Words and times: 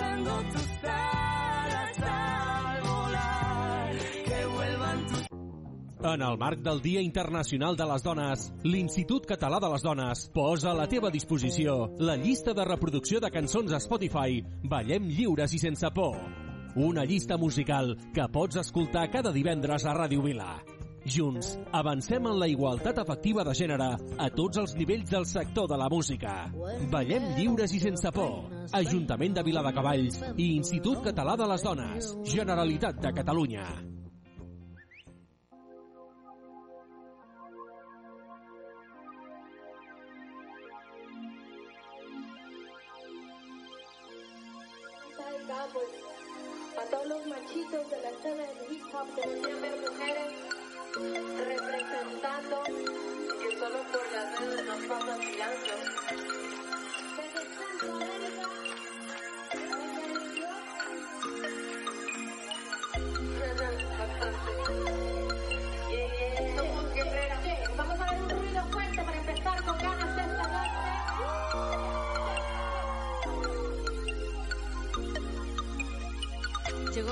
usando 0.00 0.42
tus 0.52 0.84
alas 0.84 1.98
al 2.00 2.82
volar, 2.82 3.92
que 4.24 4.46
vuelvan 4.46 5.06
tus 5.06 5.26
En 6.12 6.22
el 6.22 6.38
marc 6.38 6.60
del 6.60 6.80
Dia 6.80 7.00
Internacional 7.00 7.76
de 7.76 7.86
les 7.86 8.02
Dones, 8.02 8.46
l'Institut 8.64 9.26
Català 9.28 9.60
de 9.60 9.68
les 9.68 9.82
Dones 9.84 10.26
posa 10.32 10.70
a 10.72 10.74
la 10.74 10.88
teva 10.88 11.10
disposició 11.10 11.92
la 11.98 12.16
llista 12.16 12.54
de 12.54 12.64
reproducció 12.64 13.20
de 13.20 13.30
cançons 13.30 13.72
a 13.72 13.80
Spotify 13.80 14.40
Ballem 14.64 15.10
lliures 15.12 15.52
i 15.52 15.60
sense 15.60 15.92
por. 15.94 16.16
Una 16.76 17.04
llista 17.04 17.36
musical 17.36 17.96
que 18.14 18.28
pots 18.32 18.56
escoltar 18.56 19.10
cada 19.10 19.32
divendres 19.32 19.84
a 19.84 19.96
Ràdio 19.96 20.22
Vila. 20.24 20.54
Junts, 21.04 21.58
avancem 21.72 22.26
en 22.26 22.38
la 22.38 22.48
igualtat 22.48 22.98
efectiva 23.00 23.44
de 23.46 23.54
gènere 23.56 23.88
a 24.18 24.26
tots 24.34 24.60
els 24.60 24.74
nivells 24.76 25.08
del 25.10 25.24
sector 25.26 25.68
de 25.70 25.78
la 25.80 25.88
música. 25.88 26.34
Ballem 26.92 27.30
lliures 27.38 27.72
i 27.72 27.80
sense 27.80 28.12
por. 28.12 28.50
Ajuntament 28.76 29.38
de 29.38 29.46
Viladecavalls 29.46 30.20
i 30.36 30.52
Institut 30.58 31.00
Català 31.06 31.38
de 31.40 31.48
les 31.54 31.64
Dones. 31.64 32.12
Generalitat 32.34 33.00
de 33.00 33.14
Catalunya. 33.16 33.66
a 46.80 46.84
todos 46.90 47.06
los 47.08 47.26
machitos 47.26 47.90
de 47.90 48.00
la 48.00 48.10
escena 48.10 48.42
del 48.42 48.72
hip 48.72 48.82
hop 48.94 49.06
ver 49.16 49.80
mujeres 49.80 50.39
representando 51.00 52.62
que 52.64 53.58
solo 53.58 53.78
por 53.90 54.12
las 54.12 54.40
redes 54.40 54.66
nos 54.66 54.82
pasan 54.84 55.20
silencio. 55.20 55.74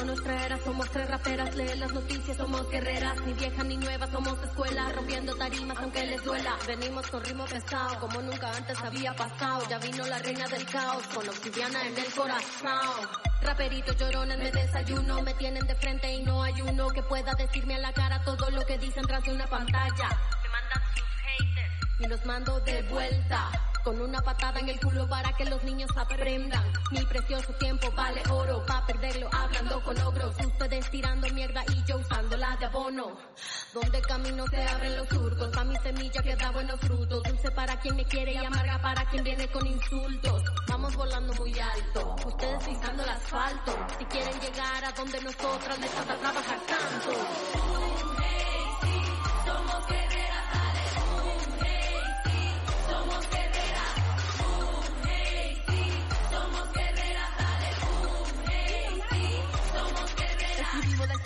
Nuestra 0.04 0.46
era, 0.46 0.58
somos 0.58 0.88
tres 0.90 1.10
raperas, 1.10 1.54
lee 1.54 1.76
las 1.76 1.92
noticias, 1.92 2.36
somos 2.36 2.68
guerreras, 2.70 3.20
ni 3.26 3.34
viejas 3.34 3.64
ni 3.66 3.76
nuevas, 3.76 4.10
somos 4.10 4.42
escuela, 4.42 4.90
rompiendo 4.94 5.36
tarimas 5.36 5.76
aunque 5.78 6.06
les 6.06 6.24
duela. 6.24 6.56
Venimos 6.66 7.06
con 7.08 7.22
ritmo 7.24 7.44
pesado, 7.44 7.98
como 8.00 8.22
nunca 8.22 8.50
antes 8.56 8.78
había 8.78 9.14
pasado, 9.14 9.68
ya 9.68 9.78
vino 9.78 10.06
la 10.06 10.18
reina 10.18 10.48
del 10.48 10.64
caos, 10.66 11.06
con 11.08 11.28
obsidiana 11.28 11.86
en 11.86 11.98
el 11.98 12.12
corazón. 12.14 13.08
Raperitos 13.42 13.96
llorones 13.96 14.38
me 14.38 14.50
desayuno, 14.50 15.22
me 15.22 15.34
tienen 15.34 15.66
de 15.66 15.74
frente 15.74 16.12
y 16.12 16.22
no 16.22 16.42
hay 16.42 16.60
uno 16.62 16.88
que 16.88 17.02
pueda 17.02 17.34
decirme 17.34 17.74
a 17.74 17.78
la 17.78 17.92
cara 17.92 18.22
todo 18.24 18.50
lo 18.50 18.64
que 18.64 18.78
dicen 18.78 19.04
tras 19.06 19.22
de 19.24 19.32
una 19.32 19.46
pantalla. 19.46 20.08
Me 20.42 20.48
mandan 20.48 20.82
sus 20.94 21.04
haters 21.22 22.00
y 22.00 22.06
los 22.06 22.24
mando 22.24 22.60
de 22.60 22.82
vuelta. 22.82 23.67
Con 23.84 24.00
una 24.00 24.20
patada 24.20 24.60
en 24.60 24.68
el 24.68 24.80
culo 24.80 25.08
para 25.08 25.32
que 25.32 25.44
los 25.46 25.62
niños 25.64 25.90
aprendan. 25.96 26.64
Mi 26.90 27.04
precioso 27.06 27.52
tiempo 27.54 27.90
vale 27.92 28.22
oro, 28.30 28.64
pa' 28.66 28.84
perderlo 28.86 29.28
hablando 29.32 29.82
con 29.82 29.98
ogros. 30.00 30.34
Ustedes 30.44 30.90
tirando 30.90 31.28
mierda 31.30 31.64
y 31.68 31.82
yo 31.84 31.96
usándola 31.98 32.56
de 32.56 32.66
abono. 32.66 33.16
Donde 33.72 34.00
camino 34.02 34.46
se 34.48 34.62
abren 34.62 34.96
los 34.96 35.08
surcos, 35.08 35.48
pa' 35.50 35.64
mi 35.64 35.76
semilla 35.76 36.22
que 36.22 36.36
da 36.36 36.50
buenos 36.50 36.80
frutos. 36.80 37.22
Dulce 37.22 37.50
para 37.52 37.80
quien 37.80 37.96
me 37.96 38.04
quiere 38.04 38.32
y 38.32 38.36
amarga 38.36 38.78
para 38.80 39.04
quien 39.06 39.24
viene 39.24 39.48
con 39.48 39.66
insultos. 39.66 40.42
Vamos 40.68 40.94
volando 40.94 41.32
muy 41.34 41.58
alto, 41.58 42.16
ustedes 42.26 42.64
pisando 42.64 43.02
el 43.02 43.08
asfalto. 43.08 43.74
Si 43.98 44.04
quieren 44.06 44.40
llegar 44.40 44.84
a 44.84 44.92
donde 44.92 45.20
nosotras 45.20 45.78
les 45.78 45.90
falta 45.90 46.16
trabajar 46.16 46.58
tanto. 46.66 48.47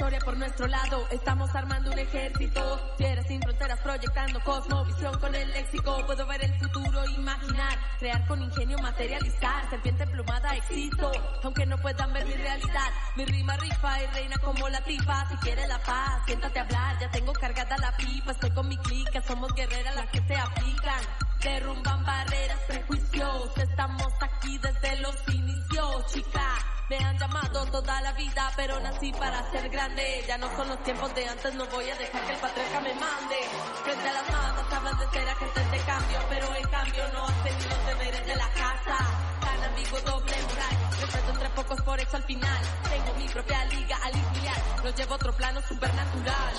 Historia 0.02 0.18
por 0.24 0.36
nuestro 0.36 0.66
lado, 0.66 1.06
estamos 1.12 1.54
armando 1.54 1.92
un 1.92 1.98
ejército. 2.00 2.94
Fieras 2.98 3.24
sin 3.28 3.40
fronteras, 3.40 3.78
proyectando 3.82 4.40
cosmovisión 4.40 5.16
con 5.20 5.32
el 5.32 5.48
léxico. 5.52 6.04
Puedo 6.06 6.26
ver 6.26 6.44
el 6.44 6.52
futuro, 6.58 7.04
imaginar, 7.10 7.78
crear 8.00 8.26
con 8.26 8.42
ingenio, 8.42 8.78
materializar. 8.78 9.70
Serpiente 9.70 10.04
plumada, 10.08 10.56
existo, 10.56 11.12
aunque 11.44 11.64
no 11.66 11.78
puedan 11.78 12.12
ver 12.12 12.26
mi 12.26 12.34
realidad. 12.34 12.90
Mi 13.14 13.24
rima 13.26 13.56
rifa 13.56 14.02
y 14.02 14.06
reina 14.08 14.38
como 14.38 14.68
la 14.68 14.82
tipa. 14.82 15.24
Si 15.28 15.36
quieres 15.36 15.68
la 15.68 15.78
paz, 15.78 16.22
siéntate 16.26 16.58
a 16.58 16.62
hablar, 16.62 16.98
ya 16.98 17.08
tengo 17.12 17.32
cargada 17.34 17.78
la 17.78 17.96
pipa. 17.96 18.32
Estoy 18.32 18.50
con 18.50 18.66
mi 18.66 18.76
clica, 18.78 19.22
somos 19.22 19.54
guerreras 19.54 19.94
las 19.94 20.10
que 20.10 20.20
se 20.26 20.34
aplican. 20.34 21.00
Derrumban 21.40 22.04
barreras, 22.04 22.58
prejuicios. 22.66 23.56
Estamos 23.56 24.12
aquí 24.20 24.58
desde 24.58 25.00
los 25.00 25.16
inicios, 25.28 26.12
chica. 26.12 26.81
Me 26.92 26.98
han 26.98 27.16
llamado 27.16 27.64
toda 27.70 28.02
la 28.02 28.12
vida, 28.12 28.52
pero 28.54 28.78
nací 28.80 29.10
para 29.12 29.50
ser 29.50 29.66
grande. 29.70 30.22
Ya 30.28 30.36
no 30.36 30.54
son 30.54 30.68
los 30.68 30.82
tiempos 30.82 31.14
de 31.14 31.26
antes, 31.26 31.54
no 31.54 31.64
voy 31.68 31.88
a 31.88 31.96
dejar 31.96 32.20
que 32.26 32.34
el 32.34 32.38
patriarca 32.38 32.80
me 32.82 32.92
mande. 32.92 33.36
Frente 33.82 34.08
a 34.10 34.12
las 34.12 34.30
masas 34.30 34.72
hablan 34.74 34.98
de 34.98 35.08
ser 35.08 35.26
agentes 35.26 35.70
de 35.70 35.78
cambio, 35.78 36.18
pero 36.28 36.54
en 36.54 36.68
cambio 36.68 37.08
no 37.14 37.24
hacen 37.24 37.58
ni 37.58 37.64
los 37.64 37.86
deberes 37.86 38.26
de 38.26 38.36
la 38.36 38.48
casa. 38.50 38.98
Tan 39.40 39.64
amigo 39.72 40.00
doble 40.04 40.36
moral, 40.42 40.76
respeto 41.00 41.30
entre 41.30 41.48
pocos, 41.48 41.80
por 41.80 41.98
eso 41.98 42.16
al 42.18 42.24
final 42.24 42.62
tengo 42.90 43.14
mi 43.14 43.28
propia 43.30 43.64
liga 43.64 43.96
al 44.04 44.14
iniciar. 44.14 44.58
Lo 44.84 44.90
llevo 44.90 45.12
a 45.12 45.16
otro 45.16 45.32
plano 45.32 45.62
supernatural. 45.62 46.54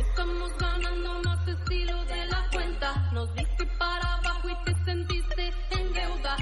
Estamos 0.00 0.50
ganando 0.56 1.22
más 1.24 1.46
estilo 1.46 2.04
de 2.06 2.24
la 2.24 2.48
cuenta. 2.50 2.94
Nos 3.12 3.34
diste 3.34 3.66
para 3.78 4.14
abajo 4.14 4.48
y 4.48 4.64
te 4.64 4.84
sentiste 4.86 5.52
en 5.72 5.92
deuda. 5.92 6.36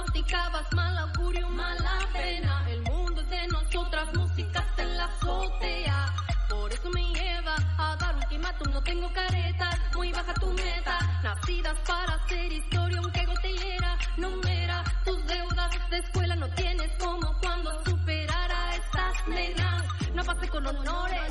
Pronosticabas 0.00 0.72
mal 0.72 0.96
augurio, 0.96 1.46
mala 1.50 1.98
pena. 2.10 2.64
El 2.70 2.82
mundo 2.84 3.20
es 3.20 3.28
de 3.28 3.46
nosotras, 3.48 4.08
músicas 4.14 4.64
en 4.78 4.96
la 4.96 5.04
azotea. 5.04 6.14
Por 6.48 6.72
eso 6.72 6.88
me 6.88 7.02
lleva 7.12 7.54
a 7.76 7.96
dar 7.96 8.16
ultimátum, 8.16 8.72
no 8.72 8.82
tengo 8.82 9.12
caretas. 9.12 9.78
Muy 9.94 10.10
baja 10.10 10.32
tu 10.34 10.46
meta, 10.52 10.98
nacidas 11.22 11.78
para 11.86 12.14
hacer 12.14 12.50
historia, 12.50 12.98
aunque 12.98 13.26
gotellera 13.26 13.98
no 14.16 14.30
mera. 14.36 14.82
Tus 15.04 15.26
deudas 15.26 15.90
de 15.90 15.98
escuela 15.98 16.34
no 16.34 16.48
tienes 16.54 16.90
como 16.98 17.38
cuando 17.38 17.84
superar 17.84 18.50
a 18.52 18.76
estas 18.76 19.28
nenas. 19.28 19.84
No 20.14 20.24
pasé 20.24 20.48
con 20.48 20.66
honores, 20.66 21.30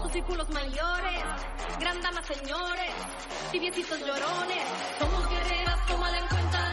sus 0.00 0.12
círculos 0.12 0.48
mayores, 0.48 1.22
gran 1.80 2.00
dama 2.00 2.22
señores, 2.22 2.92
tibiecitos 3.52 4.00
llorones. 4.00 4.64
Somos 4.98 5.28
guerreras, 5.28 5.86
tómala 5.86 6.18
en 6.18 6.26
cuenta, 6.28 6.72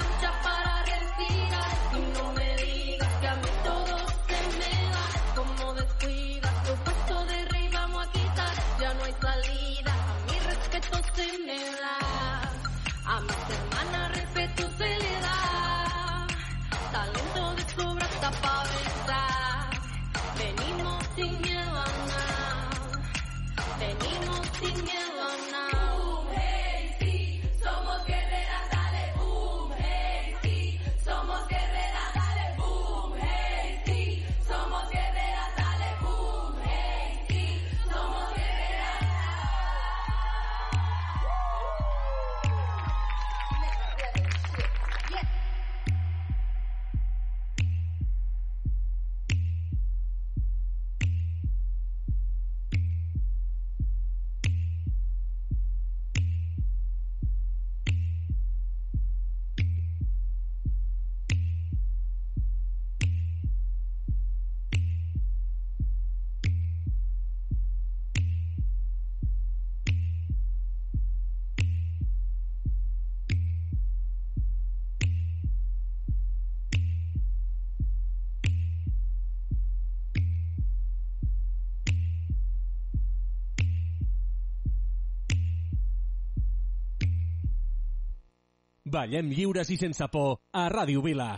Ballem 88.93 89.31
lliures 89.33 89.71
i 89.73 89.75
sense 89.81 90.05
por 90.13 90.35
a 90.53 90.67
Ràdio 90.69 91.01
Vila. 91.01 91.31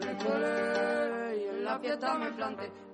Me 0.00 0.12
colé 0.20 1.38
y 1.40 1.48
en 1.48 1.64
la 1.64 1.78
fiesta 1.78 2.18
me 2.18 2.30
planté. 2.32 2.89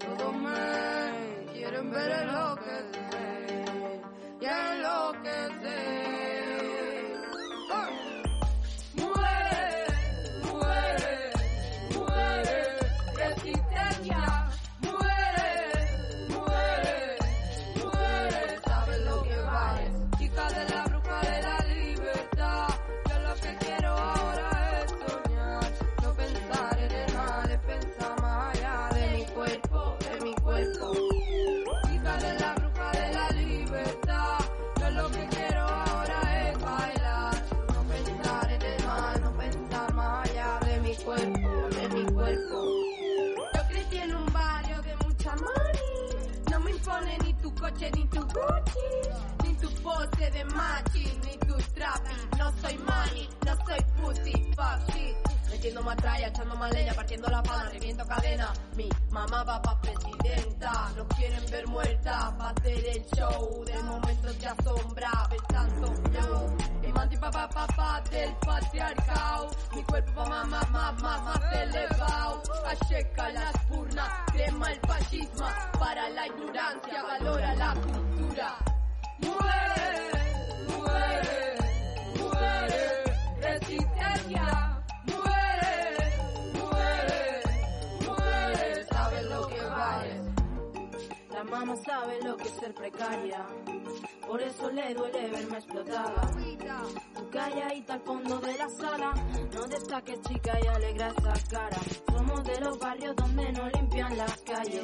Tú 97.47 97.53
calladita 97.53 97.95
al 97.95 98.01
fondo 98.01 98.39
de 98.41 98.59
la 98.59 98.69
sala. 98.69 99.13
No 99.55 99.67
destaques, 99.69 100.21
chica, 100.23 100.59
y 100.63 100.67
alegra 100.67 101.09
esa 101.09 101.49
cara. 101.49 101.79
Somos 102.13 102.43
de 102.45 102.61
los 102.61 102.79
barrios 102.79 103.15
donde 103.17 103.53
no 103.53 103.69
limpian 103.69 104.17
las 104.17 104.37
calles. 104.39 104.83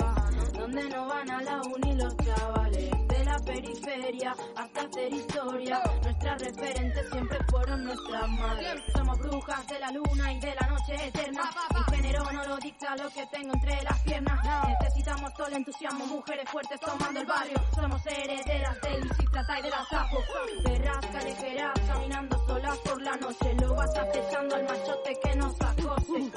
Donde 0.52 0.88
no 0.88 1.08
van 1.08 1.30
a 1.30 1.42
la 1.42 1.60
uni 1.62 1.94
los 1.96 2.16
chavales. 2.18 2.90
De 3.08 3.24
la 3.24 3.38
periferia 3.40 4.36
hasta 4.56 4.80
hacer 4.82 5.12
historia. 5.12 5.82
Nuestras 6.02 6.40
referentes 6.40 7.10
siempre 7.10 7.38
fueron 7.50 7.84
nuestras 7.84 8.28
madres. 8.30 8.82
Somos 8.94 9.18
brujas 9.18 9.66
de 9.66 9.80
la 9.80 9.90
luna 9.90 10.32
y 10.32 10.40
de 10.40 10.54
la 10.54 10.66
noche 10.68 11.06
eterna. 11.08 11.50
Mi 11.74 11.96
género 11.96 12.24
no 12.32 12.44
lo 12.44 12.56
dicta 12.58 12.96
lo 12.96 13.10
que 13.10 13.26
tengo 13.26 13.54
entre 13.54 13.82
las 13.82 13.98
piernas. 14.02 14.31
El 15.38 15.54
entusiasmo, 15.54 16.06
mujeres 16.06 16.48
fuertes 16.48 16.78
tomando 16.78 17.18
el 17.18 17.26
barrio. 17.26 17.56
Somos 17.74 18.06
herederas 18.06 18.80
del 18.82 19.06
Isitrata 19.06 19.58
y 19.58 19.62
de 19.62 19.70
la 19.70 19.84
Sapo. 19.86 20.18
Perras 20.62 21.06
callejeras 21.06 21.80
caminando 21.86 22.46
solas 22.46 22.78
por 22.78 23.02
la 23.02 23.16
noche. 23.16 23.54
Lo 23.60 23.74
vas 23.74 23.90
acechando 23.96 24.54
al 24.54 24.64
machote 24.64 25.18
que 25.24 25.34
nos 25.36 25.60
acose. 25.60 26.30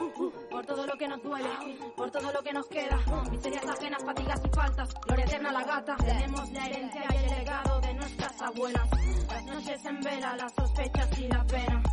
Por 0.50 0.66
todo 0.66 0.88
lo 0.88 0.98
que 0.98 1.08
nos 1.08 1.22
duele, 1.22 1.50
por 1.96 2.10
todo 2.10 2.32
lo 2.32 2.42
que 2.42 2.54
nos 2.54 2.68
queda. 2.68 2.98
Miserias 3.30 3.66
ajenas, 3.68 4.04
fatigas 4.04 4.42
y 4.44 4.50
faltas. 4.50 4.90
Gloria 5.06 5.26
eterna 5.26 5.52
la 5.52 5.64
gata. 5.64 5.96
Tenemos 5.98 6.52
la 6.52 6.66
herencia 6.66 7.06
y 7.12 7.16
el 7.18 7.30
legado 7.30 7.82
de 7.82 7.94
nuestras 7.94 8.42
abuelas. 8.42 8.90
Las 9.28 9.44
noches 9.46 9.86
en 9.86 10.00
vela, 10.02 10.36
las 10.36 10.54
sospechas 10.54 11.20
y 11.20 11.28
la 11.28 11.44
pena 11.44 11.84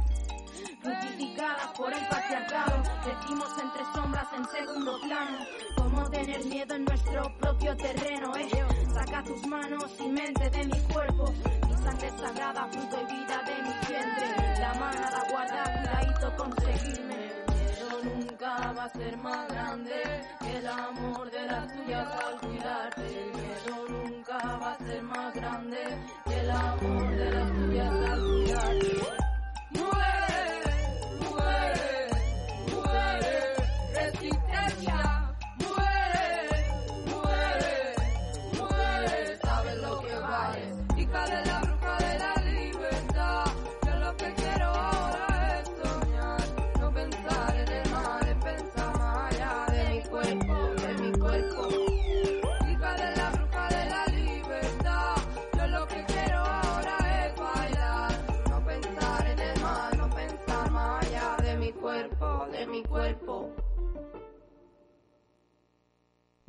crucificadas 0.82 1.66
por 1.76 1.92
el 1.92 2.06
patriarcado. 2.08 2.82
Decimos 3.04 3.48
entre 3.62 3.84
sombras 3.94 4.28
en 4.36 4.44
segundo 4.48 5.00
plano. 5.00 5.38
Cómo 5.76 6.10
tener 6.10 6.44
miedo 6.44 6.74
en 6.74 6.84
nuestro 6.84 7.36
propio 7.38 7.76
terreno, 7.76 8.36
eh. 8.36 8.48
Saca 8.92 9.22
tus 9.22 9.46
manos 9.46 9.90
y 9.98 10.08
mente 10.08 10.50
de 10.50 10.64
mi 10.66 10.80
cuerpo. 10.92 11.32
Mi 11.68 11.74
sangre 11.76 12.10
sagrada, 12.10 12.68
fruto 12.70 12.96
y 13.00 13.14
vida 13.14 13.42
de 13.46 13.62
mi 13.62 13.74
vientre. 13.88 14.60
La 14.60 14.74
manada 14.74 15.24
guarda, 15.30 15.64
cuidadito 15.64 16.36
conseguirme. 16.36 17.32
Miedo 17.48 18.04
nunca 18.04 18.72
va 18.72 18.84
a 18.84 18.88
ser 18.90 19.16
más 19.18 19.48
grande 19.48 20.02
que 20.40 20.56
el 20.58 20.66
amor 20.66 21.30
de 21.30 21.46
las 21.46 21.72
tuyas 21.72 22.08
al 22.24 22.40
cuidarte. 22.40 23.06
El 23.06 23.32
miedo 23.32 23.88
nunca 23.88 24.38
va 24.58 24.72
a 24.72 24.78
ser 24.78 25.02
más 25.02 25.34
grande 25.34 25.78
que 26.24 26.40
el 26.40 26.50
amor 26.50 27.16
de 27.16 27.30
las 27.30 27.52
tuyas 27.52 27.92
al 27.92 28.20
cuidarte. 28.20 29.21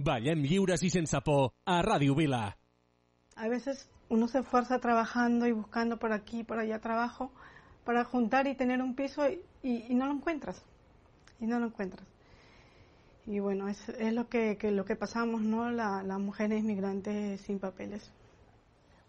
Ballem 0.04 0.44
lliures 0.44 0.84
i 0.84 0.90
sense 0.90 1.20
por 1.22 1.54
a 1.66 1.82
Ràdio 1.82 2.16
Vila. 2.16 2.58
A 3.36 3.48
veces 3.48 3.90
uno 4.10 4.28
se 4.28 4.40
esfuerza 4.40 4.80
trabajando 4.80 5.48
y 5.48 5.52
buscando 5.54 5.98
por 5.98 6.12
aquí 6.12 6.40
y 6.40 6.44
por 6.44 6.60
allá 6.60 6.80
trabajo 6.80 7.32
para 7.86 8.04
juntar 8.04 8.48
y 8.48 8.56
tener 8.56 8.82
un 8.82 8.96
piso 8.96 9.28
y, 9.30 9.42
y- 9.64 9.86
y 9.90 9.96
no 9.96 10.06
lo 10.06 10.14
encuentras. 10.14 10.62
Y 11.40 11.46
no 11.48 11.60
lo 11.60 11.68
encuentras. 11.68 12.06
Y 13.26 13.40
bueno, 13.40 13.70
es, 13.70 13.88
es 13.90 14.14
lo 14.14 14.28
que, 14.28 14.58
que 14.58 14.72
lo 14.72 14.84
que 14.86 14.96
pasamos, 14.96 15.42
¿no? 15.42 15.72
La- 15.72 16.04
las 16.04 16.20
mujeres 16.20 16.64
migrantes 16.64 17.42
sin 17.42 17.60
papeles. 17.60 18.12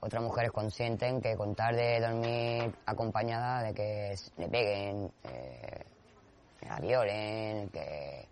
Otras 0.00 0.22
mujeres 0.22 0.52
consienten 0.52 1.20
que 1.20 1.34
con 1.36 1.54
tal 1.54 1.76
de 1.76 2.00
dormir 2.00 2.74
acompañada 2.86 3.62
de 3.62 3.74
que 3.74 4.14
le 4.36 4.48
peguen, 4.48 5.10
eh, 5.24 5.84
la 6.68 6.78
violen, 6.78 7.68
que 7.70 8.26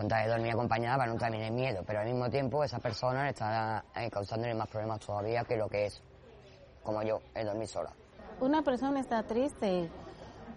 con 0.00 0.08
tal 0.08 0.24
de 0.24 0.30
dormir 0.30 0.52
acompañada 0.52 0.96
para 0.96 1.12
no 1.12 1.18
tener 1.18 1.52
miedo, 1.52 1.82
pero 1.86 2.00
al 2.00 2.06
mismo 2.06 2.30
tiempo 2.30 2.64
esa 2.64 2.78
persona 2.78 3.24
le 3.24 3.30
está 3.30 3.84
eh, 3.94 4.08
causándole 4.10 4.54
más 4.54 4.66
problemas 4.66 4.98
todavía 5.00 5.44
que 5.44 5.58
lo 5.58 5.68
que 5.68 5.84
es, 5.84 6.02
como 6.82 7.02
yo, 7.02 7.20
el 7.34 7.44
dormir 7.44 7.68
sola. 7.68 7.92
Una 8.40 8.62
persona 8.62 9.00
está 9.00 9.22
triste, 9.24 9.90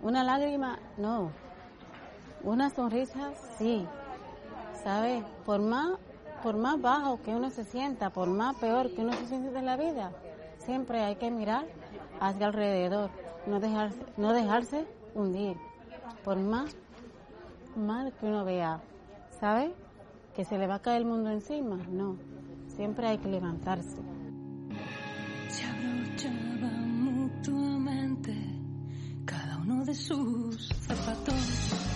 una 0.02 0.24
lágrima, 0.24 0.80
no. 0.96 1.30
Una 2.44 2.70
sonrisa, 2.70 3.34
sí. 3.58 3.86
¿Sabe? 4.82 5.26
Por 5.46 5.60
más, 5.60 6.00
por 6.42 6.56
más 6.56 6.80
bajo 6.80 7.22
que 7.22 7.32
uno 7.32 7.50
se 7.50 7.66
sienta, 7.66 8.12
por 8.12 8.30
más 8.30 8.56
peor 8.56 8.96
que 8.96 9.02
uno 9.02 9.12
se 9.12 9.28
siente 9.28 9.60
en 9.60 9.66
la 9.66 9.76
vida, 9.76 10.14
siempre 10.60 11.04
hay 11.04 11.18
que 11.18 11.30
mirar 11.30 11.66
hacia 12.22 12.46
alrededor, 12.46 13.10
no 13.46 13.60
dejarse, 13.60 14.00
no 14.16 14.32
dejarse 14.32 14.88
hundir. 15.14 15.58
Por 16.24 16.38
más 16.38 16.74
mal 17.76 18.14
que 18.14 18.26
uno 18.26 18.46
vea, 18.46 18.80
¿sabe? 19.44 19.74
Que 20.38 20.46
se 20.46 20.58
le 20.58 20.68
va 20.68 20.76
a 20.76 20.82
caer 20.82 21.02
el 21.02 21.06
mundo 21.06 21.30
encima, 21.30 21.76
no. 21.76 22.16
Siempre 22.78 23.10
hay 23.10 23.18
que 23.18 23.28
levantarse. 23.28 23.98
Se 25.50 25.66
abrochaban 25.66 27.04
mutuamente 27.04 28.34
cada 29.26 29.58
uno 29.58 29.84
de 29.84 29.96
sus 29.96 30.70
zapatos. 30.88 31.93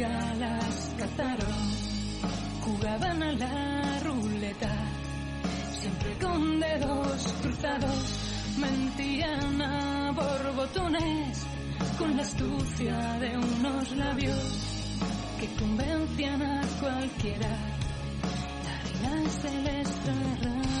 Pero 0.00 0.08
nunca 0.08 0.34
las 0.34 0.94
cazaron. 0.96 1.54
Jugaban 2.62 3.22
a 3.22 3.32
la 3.32 4.00
ruleta, 4.00 4.70
siempre 5.78 6.14
con 6.20 6.60
dedos 6.60 7.34
cruzados. 7.42 8.18
Mentían 8.58 9.62
a 9.62 10.12
borbotones 10.12 11.46
con 11.98 12.16
la 12.16 12.22
astucia 12.22 12.96
de 13.20 13.36
unos 13.36 13.96
labios 13.96 14.88
que 15.38 15.46
convencían 15.58 16.42
a 16.42 16.62
cualquiera. 16.80 17.48
La 19.02 19.10
reina 19.10 19.30
se 19.30 20.79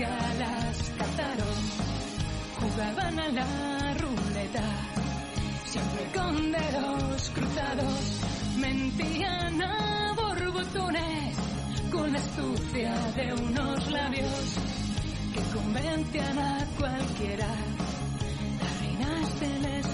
nunca 0.00 0.34
las 0.38 0.92
cazaron. 0.96 1.56
Jugaban 2.60 3.18
a 3.18 3.28
la 3.28 3.94
ruleta, 3.94 4.62
siempre 5.64 6.04
con 6.14 6.52
dedos 6.52 7.30
cruzados. 7.34 8.20
Mentían 8.58 9.62
a 9.62 10.14
borbotones 10.14 11.36
con 11.90 12.12
la 12.12 12.18
astucia 12.18 12.94
de 13.16 13.32
unos 13.34 13.90
labios 13.90 14.56
que 15.34 15.40
convencían 15.58 16.38
a 16.38 16.66
cualquiera. 16.78 17.48
La 18.60 18.70
reina 18.80 19.26
se 19.38 19.58
les 19.60 19.86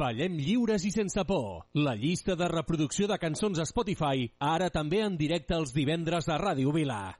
Ballem 0.00 0.38
lliures 0.40 0.86
i 0.88 0.90
sense 0.94 1.24
por. 1.28 1.66
La 1.76 1.92
llista 1.94 2.32
de 2.32 2.48
reproducció 2.48 3.08
de 3.10 3.20
cançons 3.20 3.60
a 3.60 3.68
Spotify, 3.68 4.30
ara 4.40 4.72
també 4.72 5.04
en 5.04 5.20
directe 5.20 5.58
els 5.60 5.76
divendres 5.76 6.32
a 6.32 6.40
Ràdio 6.40 6.72
Vila. 6.72 7.19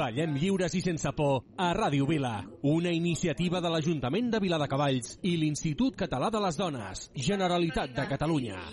Ballem 0.00 0.32
lliures 0.40 0.72
i 0.78 0.80
sense 0.80 1.10
por 1.12 1.42
a 1.60 1.74
Ràdio 1.76 2.06
Vila. 2.08 2.38
Una 2.72 2.92
iniciativa 2.96 3.60
de 3.60 3.68
l'Ajuntament 3.74 4.30
de 4.32 4.40
Viladecavalls 4.40 5.18
i 5.28 5.34
l'Institut 5.36 5.98
Català 6.06 6.32
de 6.32 6.40
les 6.40 6.56
Dones, 6.56 7.10
Generalitat 7.28 7.92
de 7.98 8.08
Catalunya. 8.14 8.64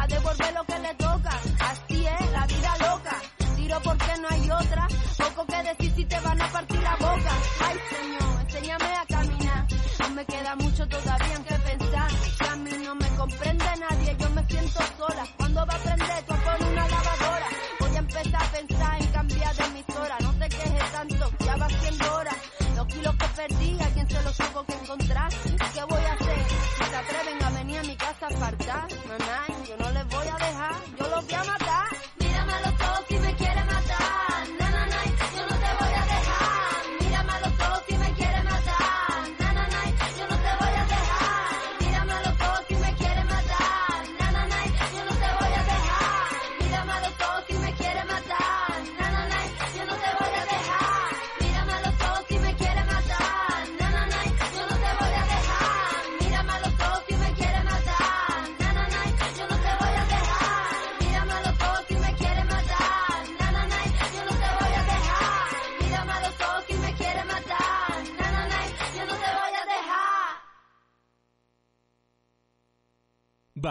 a 0.00 0.06
devolver 0.06 0.49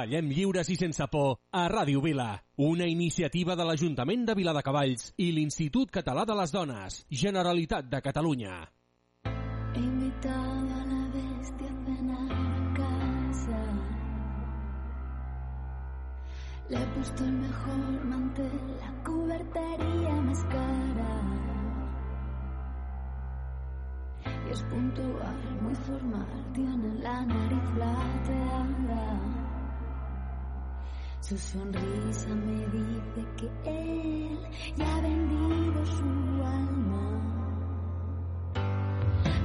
Ballem 0.10 0.32
lliures 0.34 0.65
i 0.74 0.76
sense 0.76 1.06
por 1.13 1.36
a 1.54 1.67
Ràdio 1.69 2.00
Vila, 2.02 2.32
una 2.65 2.88
iniciativa 2.89 3.54
de 3.54 3.65
l'Ajuntament 3.67 4.24
de 4.26 4.34
Viladecavalls 4.39 5.12
i 5.22 5.28
l'Institut 5.36 5.91
Català 5.93 6.24
de 6.26 6.38
les 6.39 6.54
Dones, 6.56 6.95
Generalitat 7.24 7.86
de 7.91 8.00
Catalunya. 8.02 8.56
He 9.76 9.84
invitado 9.84 10.80
a 10.80 10.88
la 10.88 11.04
bestia 11.13 11.69
a 11.69 11.76
cenar 11.86 12.26
a 12.39 12.74
casa. 12.80 13.62
Le 16.72 16.82
he 16.82 16.88
puesto 16.95 17.24
el 17.26 17.34
mejor 17.34 18.06
mantel, 18.10 18.58
la 18.82 18.91
cubertería 19.06 20.15
más 20.26 20.43
cara. 20.56 21.13
Y 24.26 24.52
es 24.54 24.63
puntual, 24.63 25.62
muy 25.62 25.76
formal, 25.76 26.52
tiene 26.56 26.95
la 27.04 27.22
nariz 27.28 27.65
plateada. 27.76 29.38
Su 31.22 31.38
sonrisa 31.38 32.30
me 32.30 32.66
dice 32.68 33.28
que 33.38 33.50
él 33.70 34.40
ya 34.76 34.96
ha 34.96 35.02
vendido 35.02 35.86
su 35.86 36.04
alma. 36.44 37.06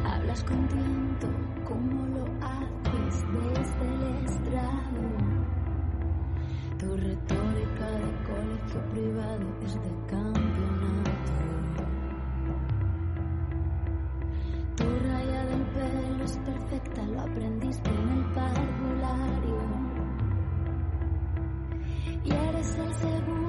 Hablas 0.07 0.45
contento 0.45 1.29
como 1.65 2.07
lo 2.07 2.25
haces 2.41 3.25
desde 3.33 3.87
el 3.93 4.25
estrado. 4.25 5.03
Tu 6.79 6.97
retórica 6.97 7.87
de 7.91 8.13
colegio 8.25 8.81
privado 8.93 9.47
es 9.63 9.75
de 9.75 9.93
campeonato. 10.07 11.83
Tu 14.77 14.85
raya 14.85 15.45
del 15.47 15.63
pelo 15.67 16.25
es 16.25 16.39
perfecta, 16.39 17.03
lo 17.03 17.21
aprendiste 17.21 17.91
en 17.91 18.09
el 18.11 18.25
parvulario. 18.33 18.64
that 23.05 23.44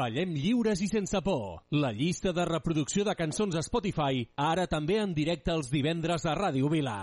Ballem 0.00 0.30
lliures 0.32 0.80
i 0.80 0.86
sense 0.88 1.20
por. 1.20 1.58
La 1.76 1.90
llista 1.92 2.32
de 2.32 2.44
reproducció 2.48 3.04
de 3.04 3.12
cançons 3.18 3.52
a 3.52 3.60
Spotify, 3.60 4.22
ara 4.40 4.64
també 4.66 4.96
en 4.96 5.12
directe 5.12 5.52
els 5.52 5.68
divendres 5.68 6.24
a 6.24 6.32
Ràdio 6.38 6.70
Vila. 6.72 6.94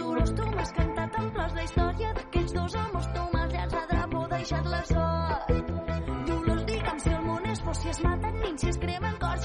Tu 0.00 0.14
rostro 0.18 0.50
m'has 0.50 0.74
cantat 0.82 1.14
la 1.54 1.68
història 1.68 2.10
dos 2.58 2.74
deixat 4.34 4.66
la. 4.66 4.82
Dolors, 6.26 6.64
digue'm 6.66 6.98
si 6.98 7.14
el 7.14 7.22
món 7.30 7.52
és 7.54 7.62
fos, 7.62 7.84
si 7.84 7.94
es 7.94 8.02
maten 8.02 8.25
pinches 8.46 8.78
crema 8.78 9.12
con 9.18 9.35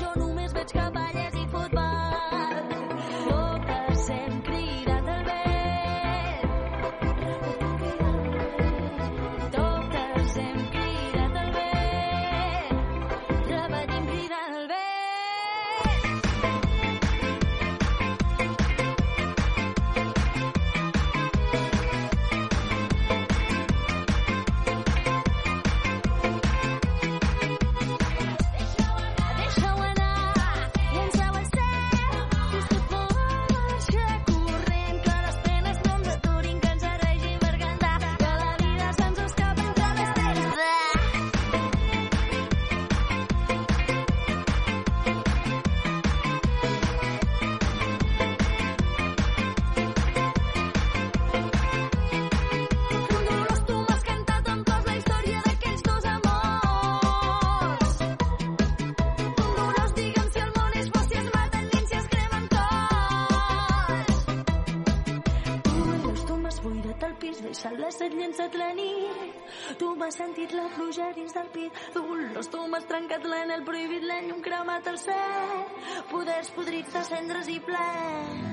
dins 71.31 71.43
el 71.43 71.49
pit. 71.51 71.81
Dolors, 71.95 72.49
tomes, 72.51 72.87
trencat 72.89 73.25
l'anel, 73.25 73.63
prohibit 73.63 74.03
l'any, 74.03 74.31
un 74.35 74.41
cremat 74.43 74.87
al 74.91 74.99
cel. 74.99 75.65
Poders 76.11 76.51
podrits 76.55 76.93
de 76.93 77.03
cendres 77.07 77.51
i 77.51 77.59
plens. 77.59 78.50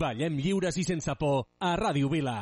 Ballem 0.00 0.38
lliures 0.38 0.78
i 0.80 0.84
sense 0.86 1.14
por 1.20 1.44
a 1.60 1.74
Ràdio 1.76 2.08
Vila. 2.08 2.38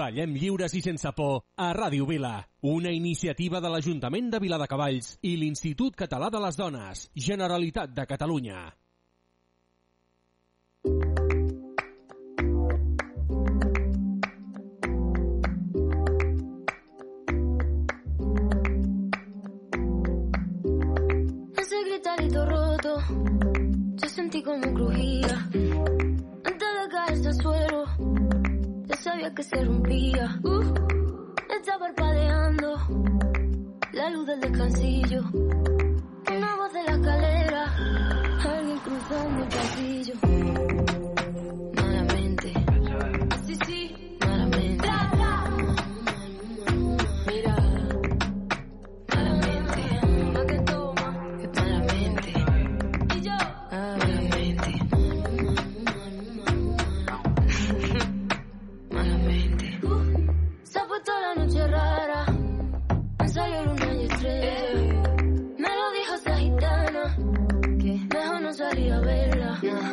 Ballem 0.00 0.32
lliures 0.32 0.72
i 0.72 0.80
sense 0.80 1.10
por 1.12 1.42
a 1.60 1.74
Ràdio 1.76 2.06
Vila. 2.08 2.38
Una 2.64 2.88
iniciativa 2.88 3.60
de 3.60 3.68
l'Ajuntament 3.68 4.30
de 4.32 4.38
Viladecavalls 4.40 5.18
i 5.28 5.34
l'Institut 5.36 5.98
Català 6.02 6.30
de 6.32 6.40
les 6.40 6.56
Dones, 6.56 7.02
Generalitat 7.26 7.92
de 7.92 8.06
Catalunya. 8.08 8.62
Ese 21.60 21.84
gritarito 21.90 22.46
roto, 22.46 22.96
yo 24.00 24.08
sentí 24.08 24.42
como 24.42 24.72
crujía 24.72 25.36
antes 25.52 26.70
de 26.80 26.88
caerse 26.88 27.28
al 27.28 27.42
suelo 27.42 27.99
sabía 29.00 29.34
que 29.34 29.42
se 29.42 29.64
rompía. 29.64 30.38
Uf, 30.44 30.66
está 31.58 31.78
parpadeando 31.78 32.76
la 33.92 34.10
luz 34.10 34.26
del 34.26 34.40
descansillo. 34.40 35.22
Una 35.32 36.56
voz 36.56 36.72
de 36.72 36.82
la 36.84 36.92
escalera, 36.92 37.74
alguien 38.44 38.78
cruzando 38.78 39.42
el 39.42 39.48
pasillo. 39.48 40.29
Me 64.22 65.68
lo 65.68 65.92
dijo 65.92 66.14
esa 66.14 66.36
gitana, 66.36 67.16
que 67.78 67.98
mejor 68.14 68.42
no 68.42 68.52
salía 68.52 68.96
a 68.96 69.00
verla. 69.00 69.58
Nah, 69.62 69.92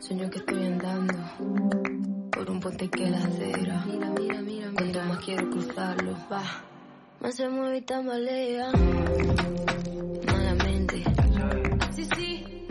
sueño 0.00 0.30
que 0.30 0.38
estoy 0.38 0.64
andando 0.64 1.14
por 2.30 2.50
un 2.50 2.60
puente 2.60 2.88
que 2.88 3.10
la 3.10 3.18
acera. 3.18 3.84
Mira, 3.86 4.10
mira, 4.18 4.40
mira, 4.40 4.70
Cuanto 4.74 5.02
más 5.04 5.18
quiero 5.18 5.50
cruzarlo, 5.50 6.16
va. 6.32 6.42
Más 7.20 7.34
se 7.34 7.46
mueve 7.48 7.76
y 7.78 7.82
tambalea. 7.82 8.72
Malamente. 10.26 11.04
Sí, 11.94 12.08
sí. 12.16 12.61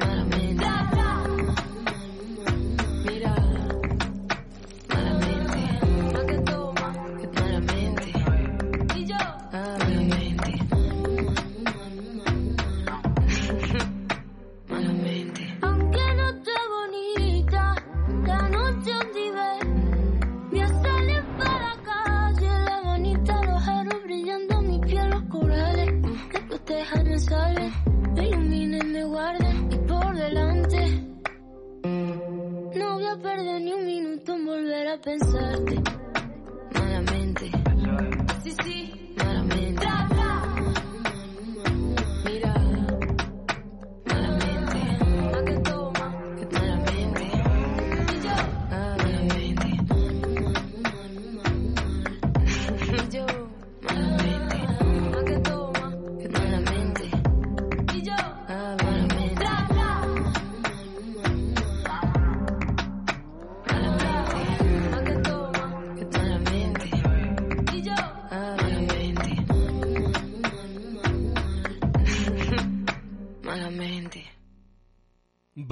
pensar 35.12 35.70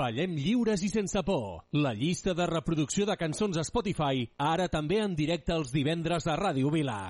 Ballem 0.09 0.31
lliures 0.41 0.81
i 0.81 0.87
sense 0.89 1.21
por. 1.21 1.67
La 1.85 1.91
llista 1.93 2.33
de 2.33 2.47
reproducció 2.49 3.05
de 3.05 3.13
cançons 3.23 3.61
a 3.61 3.67
Spotify, 3.67 4.25
ara 4.41 4.65
també 4.73 5.03
en 5.05 5.13
directe 5.13 5.53
els 5.53 5.69
divendres 5.75 6.25
a 6.25 6.41
Ràdio 6.45 6.73
Vila. 6.73 7.01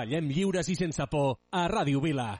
Ballem 0.00 0.30
lliures 0.32 0.70
i 0.72 0.76
sense 0.78 1.04
por 1.12 1.34
a 1.52 1.66
Ràdio 1.68 2.00
Vila. 2.00 2.30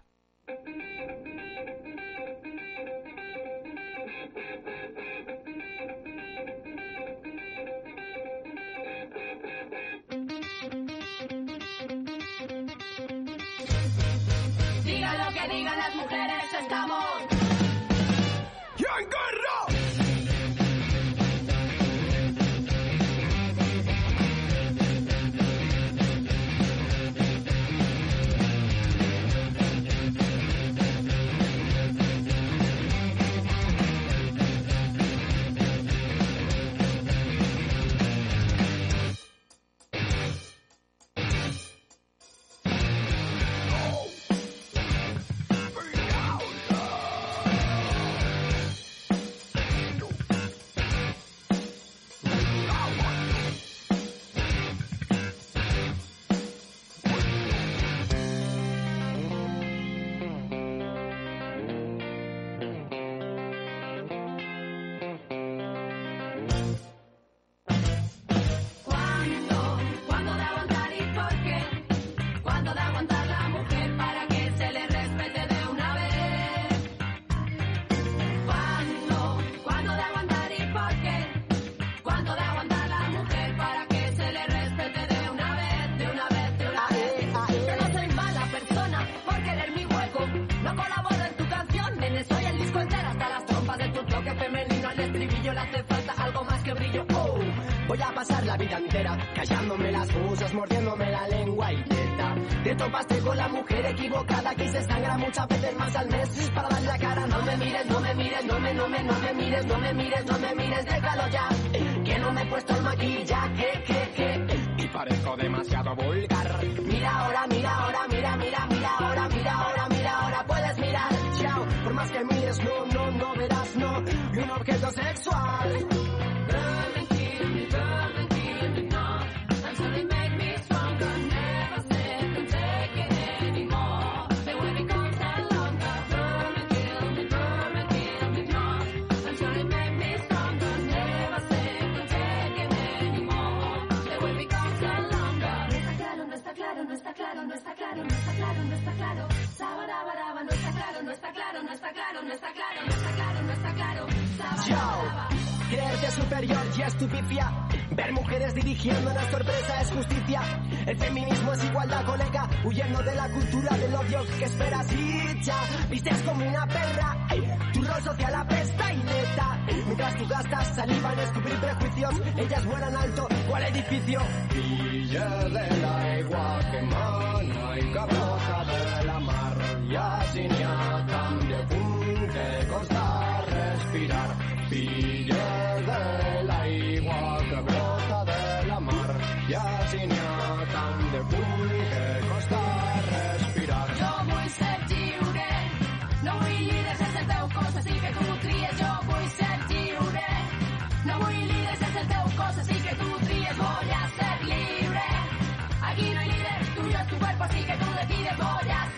claro, 147.21 147.43
no 147.45 147.55
está 147.55 147.75
claro, 147.75 148.03
no 148.03 148.09
está 148.09 148.33
claro, 148.33 148.65
no 148.65 148.75
está 148.75 148.93
claro. 148.93 149.29
Sabarabaraba, 149.57 150.43
no 150.43 150.51
está 150.51 150.71
claro, 150.71 151.03
no 151.03 151.11
está 151.13 151.33
claro, 151.33 151.63
no 151.63 151.73
está 151.73 151.93
claro, 151.93 152.23
no 152.23 152.33
está 152.33 152.53
claro, 152.53 152.81
no 152.87 152.93
está 152.93 153.13
claro, 153.13 153.43
no 153.43 153.53
está 153.53 153.75
claro. 153.75 154.07
Sabarabaraba. 154.39 155.29
Creerte 155.71 156.11
superior 156.11 156.73
ya 156.77 156.87
es 156.87 156.99
tu 156.99 157.07
pifia. 157.09 157.53
Ver 157.93 158.13
mujeres 158.13 158.55
dirigiendo 158.55 159.11
una 159.11 159.31
sorpresa 159.31 159.81
es 159.83 159.91
justicia. 159.91 160.41
El 160.87 160.97
feminismo 160.97 161.53
es 161.53 161.65
igualdad, 161.65 162.05
colega. 162.07 162.49
Huyendo 162.65 163.03
de 163.03 163.15
la 163.15 163.29
cultura 163.29 163.77
del 163.77 163.95
odio 163.95 164.25
que 164.39 164.45
esperas, 164.45 164.87
chicha. 164.89 165.55
Vistes 165.91 166.23
como 166.23 166.49
una 166.49 166.67
perra. 166.67 167.27
Ay, 167.29 167.41
tu 167.73 167.83
rol 167.83 168.03
social 168.03 168.35
apesta 168.35 168.93
y 168.93 168.97
neta. 168.99 169.59
Mientras 169.87 170.17
tú 170.17 170.27
gastas 170.29 170.75
saliva 170.75 171.13
en 171.13 171.19
descubrir 171.19 171.57
prejuicios, 171.57 172.15
ellas 172.37 172.67
vuelan 172.67 172.97
alto 172.97 173.29
o 173.49 173.55
al 173.55 173.63
edificio. 173.65 174.21
Villas 174.55 175.45
de 175.45 175.81
la 175.81 176.19
igual 176.21 176.71
que 176.71 176.83
mana 176.83 177.79
y 177.79 177.93
capota 177.93 178.65
de 178.65 179.05
la 179.05 179.21
mar. 179.21 179.57
Y 179.89 179.97
así 179.97 180.41
ni 180.41 180.63
a 180.63 181.07
cambio, 181.09 181.69
que 181.69 182.67
costar 182.69 183.45
respirar. 183.49 184.31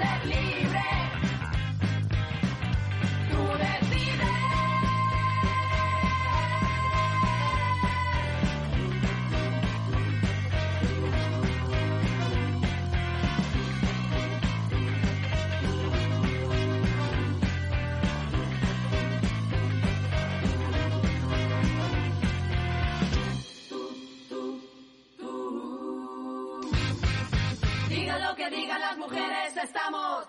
Let 0.03 0.27
me. 0.27 0.62
que 28.43 28.57
digan 28.57 28.81
las 28.81 28.97
mujeres 28.99 29.57
estamos. 29.57 30.27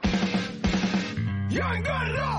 ¡Yo 1.49 1.63
engorro! 1.73 2.32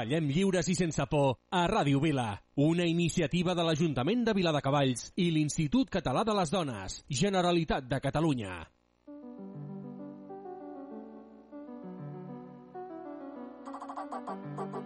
Ballem 0.00 0.30
lliures 0.32 0.68
i 0.72 0.74
sense 0.78 1.04
por 1.12 1.34
a 1.52 1.66
Ràdio 1.68 2.00
Vila. 2.00 2.30
Una 2.64 2.86
iniciativa 2.88 3.52
de 3.58 3.66
l'Ajuntament 3.66 4.24
de 4.24 4.32
Viladecavalls 4.38 5.10
i 5.20 5.28
l'Institut 5.34 5.92
Català 5.92 6.24
de 6.24 6.40
les 6.40 6.56
Dones, 6.56 7.00
Generalitat 7.22 7.88
de 7.90 8.00
Catalunya. 8.00 8.60
Thank 14.30 14.74
you. 14.74 14.79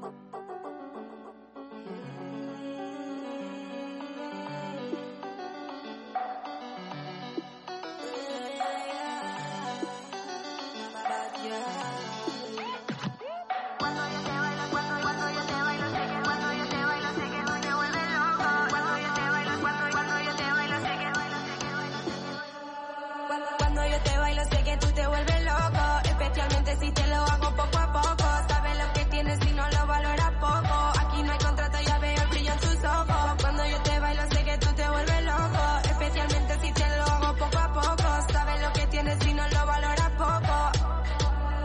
te 24.05 24.19
bailo 24.19 24.43
sé 24.45 24.63
que 24.63 24.77
tú 24.77 24.87
te 24.93 25.07
vuelves 25.07 25.45
loco, 25.45 25.85
especialmente 26.05 26.77
si 26.81 26.93
te 26.93 27.07
lo 27.09 27.17
hago 27.17 27.57
poco 27.57 27.79
a 27.79 27.93
poco. 27.93 28.27
Sabes 28.49 28.79
lo 28.79 28.93
que 28.93 29.05
tienes 29.07 29.39
y 29.47 29.53
no 29.53 29.69
lo 29.71 29.87
valoras 29.87 30.33
poco. 30.41 30.77
Aquí 31.03 31.23
no 31.23 31.33
hay 31.33 31.39
contrato, 31.39 31.79
ya 31.87 31.99
veo 31.99 32.23
el 32.23 32.29
brillo 32.29 32.53
en 32.53 32.61
tus 32.61 32.85
ojos. 32.85 33.43
Cuando 33.43 33.67
yo 33.67 33.79
te 33.83 33.99
bailo 34.01 34.23
sé 34.31 34.45
que 34.45 34.59
tú 34.59 34.73
te 34.75 34.89
vuelves 34.91 35.23
loco, 35.25 35.65
especialmente 35.85 36.59
si 36.61 36.73
te 36.73 36.97
lo 36.97 37.05
hago 37.05 37.37
poco 37.37 37.59
a 37.59 37.73
poco. 37.73 38.09
Sabes 38.33 38.61
lo 38.63 38.73
que 38.73 38.87
tienes 38.89 39.27
y 39.27 39.35
no 39.35 39.49
lo 39.49 39.67
valoras 39.67 40.11
poco. 40.11 40.57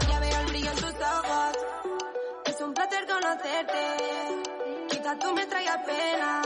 Ya 0.10 0.20
veo 0.20 0.40
el 0.40 0.46
brillo 0.48 0.72
en 0.72 0.78
tus 0.78 0.96
ojos. 1.16 1.52
Es 2.46 2.62
un 2.62 2.74
placer 2.74 3.08
conocerte. 3.08 3.82
Quizás 4.90 5.20
tú 5.20 5.34
me 5.34 5.46
traigas 5.46 5.78
pena, 5.86 6.42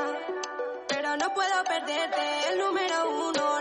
pero 0.88 1.18
no 1.18 1.34
puedo 1.34 1.64
perderte. 1.64 2.50
El 2.50 2.60
número 2.60 3.10
uno. 3.30 3.53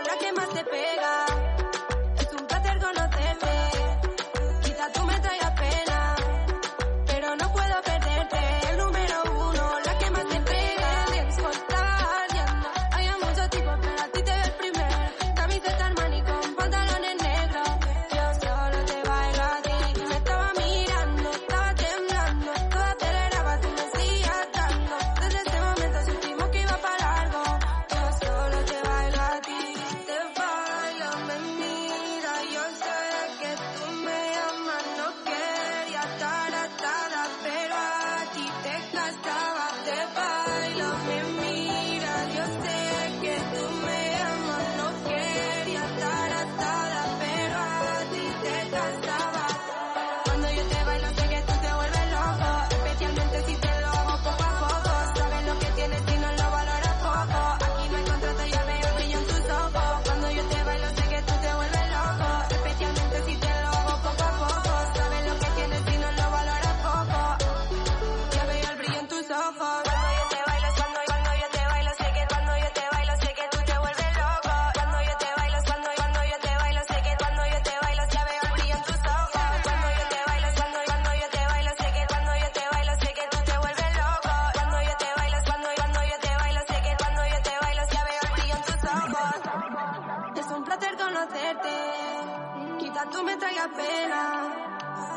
tú 93.13 93.23
me 93.23 93.37
traigas 93.37 93.69
pena. 93.69 94.21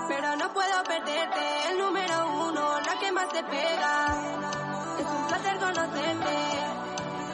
Pero 0.08 0.36
no 0.36 0.52
puedo 0.52 0.84
perderte, 0.84 1.70
el 1.70 1.78
número 1.78 2.28
uno, 2.48 2.80
la 2.80 2.98
que 3.00 3.10
más 3.10 3.28
te 3.30 3.42
pega. 3.42 3.92
Es 5.00 5.06
un 5.06 5.26
placer 5.26 5.58
conocerte, 5.58 6.36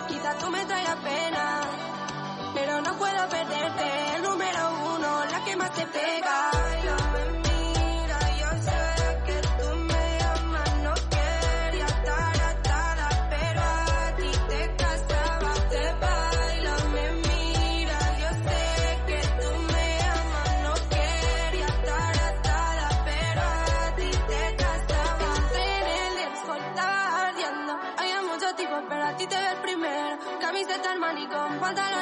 quizás 0.09 0.39
tú 0.39 0.51
me 0.51 0.65
traigas 0.65 0.97
pena. 0.97 1.61
Pero 2.55 2.81
no 2.81 2.95
puedo 2.95 3.29
perderte, 3.29 4.17
el 4.17 4.23
número 4.23 4.63
uno, 4.95 5.25
la 5.31 5.45
que 5.45 5.57
más 5.57 5.73
te 5.73 5.87
pega. 5.87 6.52
falta 31.75 31.91
la 31.91 32.02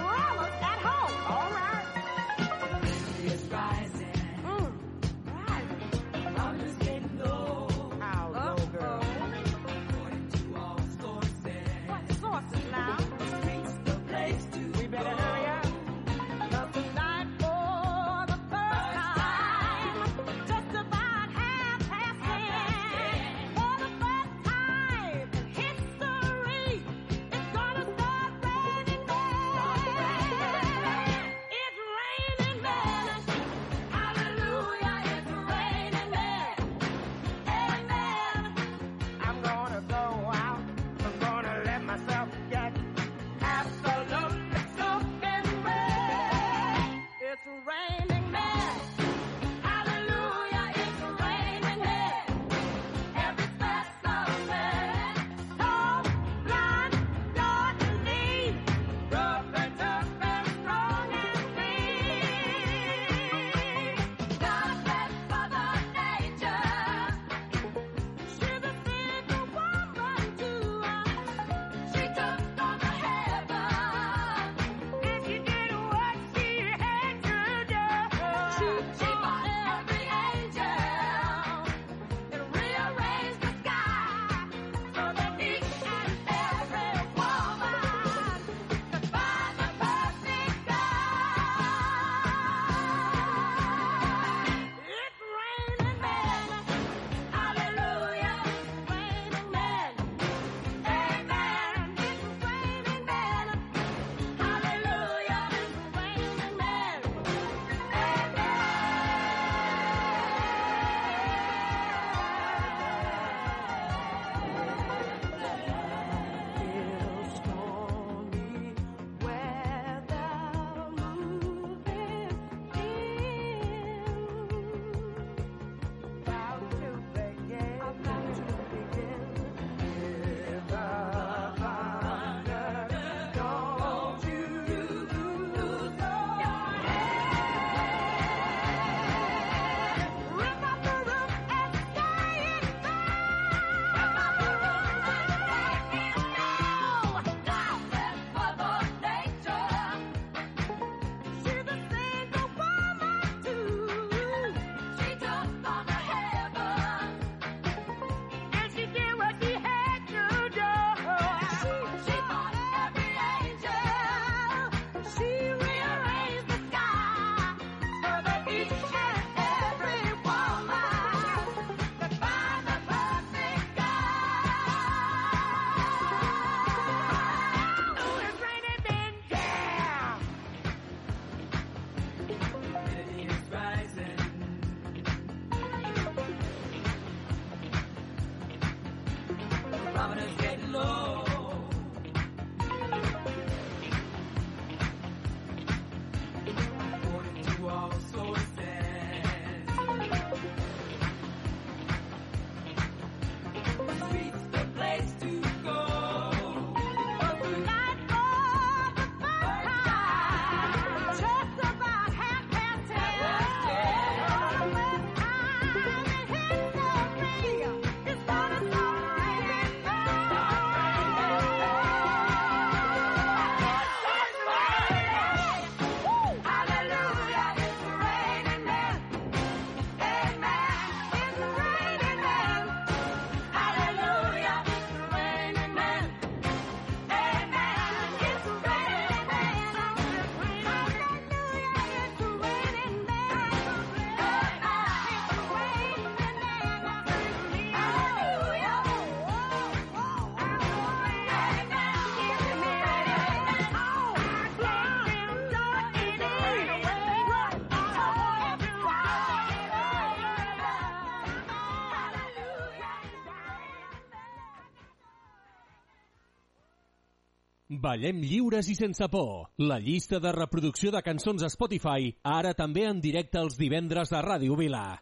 Ballem 267.71 268.17
lliures 268.19 268.67
i 268.67 268.73
sense 268.75 269.07
por. 269.07 269.45
La 269.63 269.77
llista 269.79 270.19
de 270.19 270.33
reproducció 270.35 270.91
de 270.91 270.99
cançons 271.05 271.45
a 271.47 271.49
Spotify, 271.53 272.09
ara 272.27 272.51
també 272.53 272.83
en 272.89 272.99
directe 272.99 273.39
els 273.39 273.55
divendres 273.55 274.11
a 274.11 274.19
Ràdio 274.25 274.57
Vila. 274.59 274.99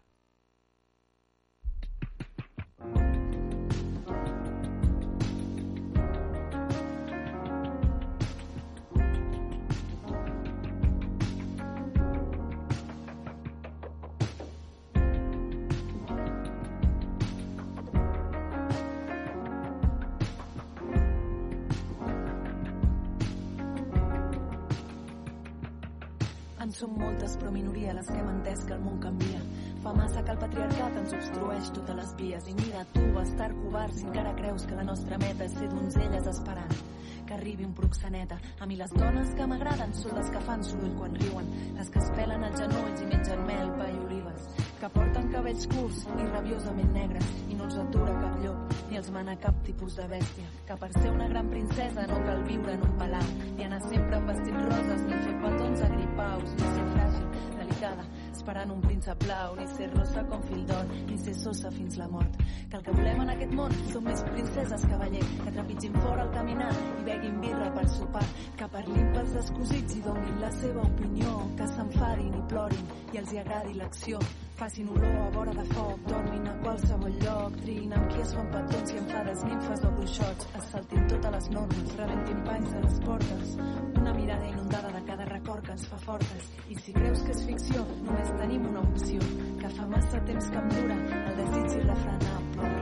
Cabells 45.33 45.67
curts 45.73 46.05
i 46.15 46.27
rabiosament 46.31 46.93
negres 46.95 47.33
i 47.49 47.57
no 47.57 47.67
els 47.69 47.77
atura 47.83 48.13
cap 48.21 48.37
llop 48.43 48.77
ni 48.89 48.97
els 48.97 49.09
mana 49.13 49.35
cap 49.43 49.57
tipus 49.65 49.95
de 49.99 50.05
bèstia. 50.09 50.47
Que 50.67 50.77
per 50.81 50.89
ser 50.95 51.11
una 51.11 51.27
gran 51.29 51.49
princesa 51.51 52.05
no 52.09 52.17
cal 52.25 52.41
viure 52.47 52.73
en 52.73 52.85
un 52.87 52.95
palau, 53.01 53.27
ni 53.57 53.67
anar 53.67 53.81
sempre 53.85 54.17
amb 54.17 54.31
vestits 54.31 54.65
roses, 54.71 55.03
ni 55.05 55.19
fer 55.25 55.35
petons 55.43 55.83
agripaus, 55.89 56.55
ni 56.55 56.71
ser 56.73 56.87
fràgil, 56.95 57.27
delicada, 57.59 58.07
esperant 58.39 58.71
un 58.71 58.81
príncep 58.81 59.23
blau, 59.25 59.55
ni 59.59 59.67
ser 59.67 59.89
rosa 59.91 60.23
com 60.31 60.43
fil 60.47 60.61
d'or, 60.69 60.91
ni 61.09 61.17
ser 61.19 61.35
sosa 61.35 61.71
fins 61.75 61.97
la 61.99 62.07
mort. 62.07 62.37
Que 62.69 62.77
el 62.77 62.83
que 62.85 62.95
volem 62.95 63.23
en 63.25 63.31
aquest 63.35 63.55
món 63.57 63.75
som 63.91 64.05
més 64.07 64.23
princeses, 64.29 64.85
cavaller, 64.91 65.23
que 65.43 65.53
trepitgin 65.57 65.97
fora 65.99 66.23
al 66.23 66.31
caminar 66.35 66.69
i 66.71 67.07
beguin 67.07 67.39
birra 67.43 67.69
per 67.75 67.87
sopar, 67.95 68.25
que 68.59 68.69
parlin 68.75 69.09
pels 69.15 69.33
descosits 69.35 69.97
i 69.97 70.03
donin 70.05 70.39
la 70.43 70.51
seva 70.55 70.85
opinió, 70.85 71.33
que 71.59 71.67
s'enfadin 71.73 72.37
i 72.39 72.45
plorin 72.53 72.93
i 73.13 73.21
els 73.23 73.33
hi 73.33 73.41
agradi 73.43 73.75
l'acció, 73.75 74.21
facin 74.59 74.89
olor 74.93 75.19
a 75.19 75.29
vora 75.35 75.57
de 75.59 75.65
foc, 75.73 76.07
dormin 76.07 76.47
a 76.47 76.55
qualsevol 76.63 77.19
lloc, 77.25 77.59
triïn 77.63 77.95
amb 77.97 78.11
qui 78.13 78.23
es 78.23 78.33
fan 78.37 78.51
petons 78.55 78.93
i 78.93 79.01
enfades, 79.03 79.45
nimfes 79.49 79.85
o 79.87 79.91
bruixots, 79.97 80.49
es 80.61 80.71
saltin 80.73 81.11
totes 81.11 81.35
les 81.37 81.51
normes, 81.57 81.95
rebentin 81.99 82.43
panys 82.47 82.73
de 82.75 82.85
les 82.87 82.99
portes, 83.07 83.55
una 83.99 84.13
mirada 84.13 84.51
inundada 84.53 84.95
de 84.95 85.05
cada 85.11 85.25
record 85.25 85.38
que 85.57 85.71
ens 85.73 85.85
fa 85.89 85.97
fortes, 86.03 86.49
i 86.69 86.75
si 86.77 86.93
creus 86.93 87.23
que 87.25 87.33
és 87.33 87.41
ficció, 87.47 87.81
només 88.05 88.29
tenim 88.37 88.67
una 88.69 88.83
opció, 88.85 89.19
que 89.59 89.71
fa 89.77 89.87
massa 89.89 90.21
temps 90.29 90.49
que 90.53 90.61
em 90.61 90.69
dura 90.75 90.97
el 91.19 91.39
desig 91.41 91.77
irrefrenable 91.81 92.73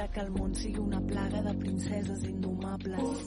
de 0.00 0.08
que 0.14 0.20
el 0.20 0.30
món 0.36 0.54
sigui 0.54 0.80
una 0.80 1.00
plaga 1.10 1.42
de 1.42 1.54
princeses 1.64 2.22
indomables. 2.24 3.26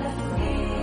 Les 0.00 0.79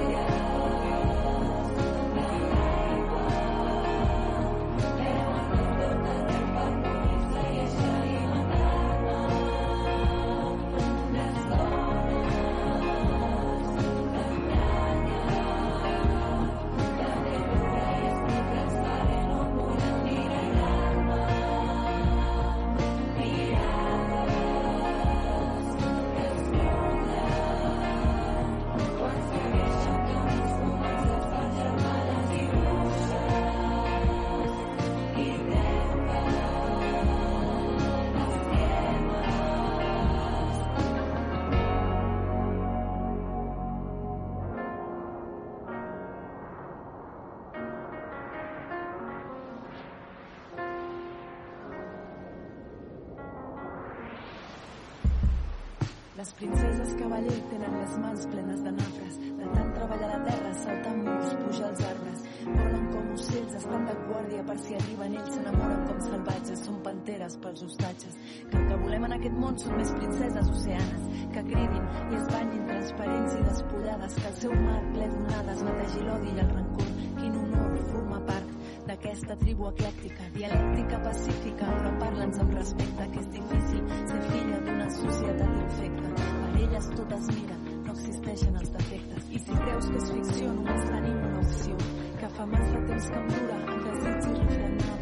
princeses 56.17 56.95
cavaller 56.97 57.41
tenen 57.49 57.73
les 57.77 57.97
mans 58.01 58.23
plenes 58.31 58.61
de 58.65 58.71
nafres, 58.71 59.17
de 59.39 59.49
tant 59.53 59.67
treballar 59.75 60.07
la 60.09 60.17
terra, 60.25 60.53
saltar 60.63 60.93
murs, 60.97 61.35
pujar 61.43 61.69
els 61.69 61.83
arbres. 61.89 62.23
Volen 62.47 62.87
com 62.93 63.11
ocells, 63.13 63.53
estan 63.59 63.85
de 63.85 63.95
guàrdia 64.07 64.45
per 64.47 64.57
si 64.63 64.79
arriben 64.79 65.13
ells, 65.19 65.29
s'enamoren 65.35 65.85
com 65.85 66.01
salvatges, 66.07 66.65
són 66.65 66.81
panteres 66.87 67.37
pels 67.43 67.63
hostatges. 67.67 68.17
Que 68.49 68.61
el 68.63 68.67
que 68.71 68.81
volem 68.87 69.05
en 69.11 69.17
aquest 69.19 69.39
món 69.45 69.61
són 69.61 69.77
més 69.77 69.93
princeses 69.99 70.53
oceanes, 70.57 71.07
que 71.35 71.47
cridin 71.51 71.89
i 72.07 72.21
es 72.23 72.29
banyin 72.33 72.69
transparents 72.73 73.37
i 73.37 73.47
despullades, 73.51 74.21
que 74.21 74.29
el 74.31 74.39
seu 74.41 74.61
mar 74.65 74.79
ple 74.95 75.11
d'onades 75.13 75.65
netegi 75.69 76.07
l'odi 76.07 76.33
i 76.33 76.45
el 76.47 76.55
rancor. 76.55 76.96
D'aquesta 79.07 79.35
tribu 79.39 79.67
eclèctica, 79.69 80.23
dialèctica 80.33 80.97
pacífica, 80.99 81.65
però 81.79 81.91
parla'ns 81.99 82.39
amb 82.43 82.53
respecte, 82.57 83.05
que 83.13 83.19
és 83.21 83.29
difícil 83.31 83.83
ser 84.09 84.19
filla 84.25 84.57
d'una 84.65 84.87
societat 84.95 85.53
infecta. 85.61 86.09
Per 86.17 86.49
elles 86.63 86.89
totes 86.97 87.29
miren, 87.37 87.61
no 87.85 87.93
existeixen 87.93 88.57
els 88.59 88.73
defectes. 88.75 89.29
I 89.31 89.39
si 89.45 89.59
creus 89.61 89.87
que 89.87 90.01
és 90.01 90.11
ficció, 90.11 90.51
només 90.57 90.83
tenim 90.91 91.23
una 91.29 91.39
opció, 91.39 91.77
que 92.19 92.31
fa 92.35 92.49
massa 92.51 92.83
temps 92.91 93.09
que 93.13 93.21
em 93.21 93.31
dura 93.37 93.61
el 93.63 93.79
desig 93.87 94.29
irrefrenable 94.33 94.95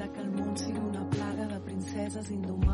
de 0.00 0.10
que 0.10 0.20
el 0.26 0.30
món 0.40 0.56
sigui 0.56 0.82
una 0.90 1.06
plaga 1.14 1.46
de 1.54 1.60
princeses 1.70 2.34
indomables. 2.34 2.69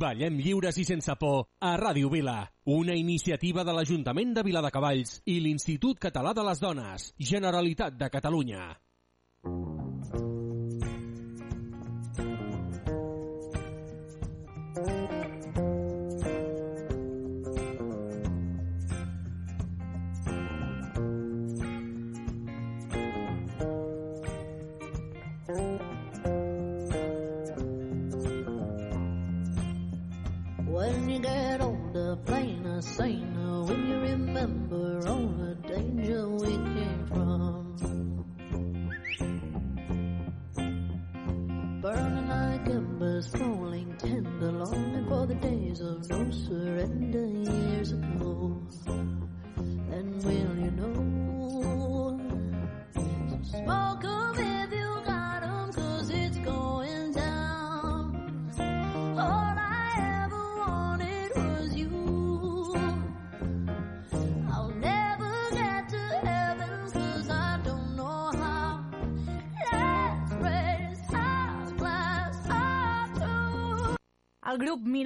Ballem 0.00 0.38
lliures 0.40 0.78
i 0.80 0.84
sense 0.88 1.12
por 1.20 1.42
a 1.60 1.74
Ràdio 1.76 2.08
Vila. 2.08 2.38
Una 2.72 2.96
iniciativa 2.96 3.66
de 3.68 3.74
l'Ajuntament 3.76 4.32
de 4.38 4.44
Viladecavalls 4.46 5.18
i 5.28 5.40
l'Institut 5.44 6.00
Català 6.08 6.32
de 6.32 6.44
les 6.48 6.62
Dones. 6.62 7.10
Generalitat 7.32 8.00
de 8.00 8.08
Catalunya. 8.14 8.62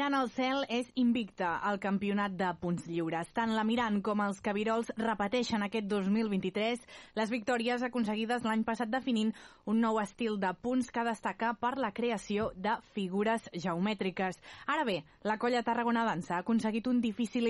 Mirant 0.05 0.21
al 0.21 0.29
cel 0.29 0.65
és 0.69 0.89
invicte 1.01 1.47
al 1.49 1.79
campionat 1.81 2.35
de 2.37 2.51
punts 2.61 2.85
lliures. 2.85 3.31
Tant 3.33 3.55
la 3.57 3.63
Mirant 3.65 4.03
com 4.05 4.21
els 4.21 4.43
Cabirols 4.45 4.91
repeteixen 4.99 5.63
aquest 5.65 5.87
2023 5.89 6.83
les 7.17 7.31
victòries 7.33 7.81
aconseguides 7.87 8.45
l'any 8.45 8.67
passat 8.69 8.91
definint 8.93 9.31
un 9.65 9.81
nou 9.81 9.97
estil 10.03 10.37
de 10.43 10.51
punts 10.61 10.91
que 10.93 11.07
destaca 11.09 11.55
per 11.57 11.79
la 11.81 11.95
creació 11.97 12.51
de 12.67 12.75
figures 12.93 13.49
geomètriques. 13.55 14.37
Ara 14.67 14.85
bé, 14.85 14.99
la 15.25 15.39
colla 15.41 15.65
Tarragona 15.65 16.05
Dansa 16.05 16.37
ha 16.37 16.43
aconseguit 16.45 16.85
un 16.93 17.01
dificilíssim 17.01 17.45